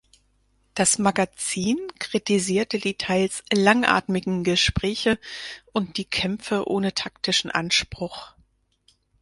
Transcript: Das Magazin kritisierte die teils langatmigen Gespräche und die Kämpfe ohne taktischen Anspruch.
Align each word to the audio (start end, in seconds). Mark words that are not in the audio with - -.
Das 0.73 0.97
Magazin 0.97 1.77
kritisierte 1.99 2.79
die 2.79 2.95
teils 2.95 3.43
langatmigen 3.53 4.43
Gespräche 4.43 5.19
und 5.73 5.97
die 5.97 6.05
Kämpfe 6.05 6.67
ohne 6.67 6.95
taktischen 6.95 7.51
Anspruch. 7.51 8.33